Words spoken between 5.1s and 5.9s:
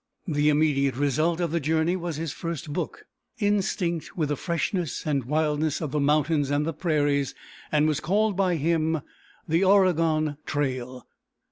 wildness